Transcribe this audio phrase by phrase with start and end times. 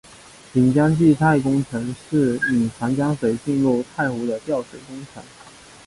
[0.53, 5.21] 引江济太工程是引长江水进入太湖的调水工程。